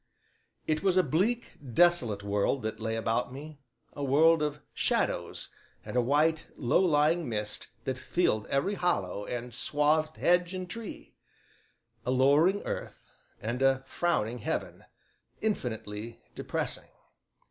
[0.65, 3.59] It was a bleak, desolate world that lay about me,
[3.93, 5.49] a world of shadows
[5.85, 11.13] and a white, low lying mist that filled every hollow and swathed hedge and tree;
[12.03, 13.11] a lowering earth
[13.43, 14.85] and a frowning heaven
[15.39, 16.89] infinitely depressing.